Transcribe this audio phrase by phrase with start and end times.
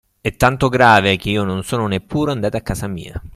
[0.19, 3.21] È tanto grave che io non sono neppure andato a casa mia.